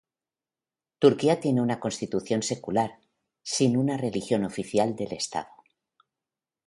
Turquía 0.97 1.39
tiene 1.39 1.61
una 1.61 1.79
constitución 1.79 2.41
secular, 2.41 2.97
sin 3.43 3.77
una 3.77 3.97
religión 3.97 4.43
oficial 4.45 4.95
del 4.95 5.11
estado. 5.11 5.51